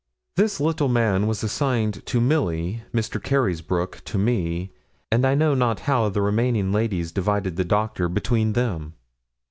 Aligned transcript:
This 0.35 0.59
little 0.59 0.87
man 0.87 1.27
was 1.27 1.43
assigned 1.43 2.03
to 2.07 2.19
Milly, 2.19 2.81
Mr. 2.91 3.21
Carysbroke 3.21 4.01
to 4.05 4.17
me, 4.17 4.71
and 5.11 5.27
I 5.27 5.35
know 5.35 5.53
not 5.53 5.81
how 5.81 6.09
the 6.09 6.23
remaining 6.23 6.71
ladies 6.71 7.11
divided 7.11 7.55
the 7.55 7.63
doctor 7.65 8.09
between 8.09 8.53
them. 8.53 8.95